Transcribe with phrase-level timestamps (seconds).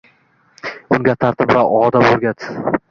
[0.97, 2.53] Unga tartib va odob o’rgat!